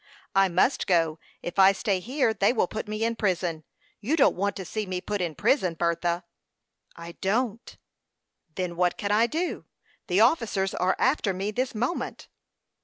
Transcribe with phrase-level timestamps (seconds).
[0.33, 3.63] "I must go; if I stay here they will put me in prison.
[3.99, 6.23] You don't want to see me put in prison, Bertha."
[6.95, 7.77] "I don't."
[8.55, 9.65] "Then what can I do?
[10.07, 12.29] The officers are after me this moment."